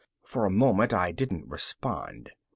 For 0.23 0.47
a 0.47 0.49
moment 0.49 0.95
I 0.95 1.11
didn't 1.11 1.47
respond. 1.47 2.31